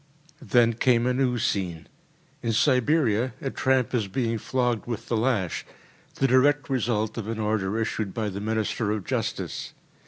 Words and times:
Then 0.41 0.73
came 0.73 1.05
a 1.05 1.13
new 1.13 1.37
scene. 1.37 1.85
In 2.41 2.53
Siberia, 2.53 3.33
a 3.39 3.51
tramp 3.51 3.93
is 3.93 4.07
being 4.07 4.39
flogged 4.39 4.87
with 4.87 5.09
the 5.09 5.15
lash, 5.15 5.63
the 6.15 6.25
direct 6.27 6.71
result 6.71 7.19
of 7.19 7.27
an 7.27 7.37
order 7.37 7.79
issued 7.79 8.11
by 8.11 8.29
the 8.29 8.41
Minister 8.41 8.89
of 8.89 9.05
justice. 9.05 9.73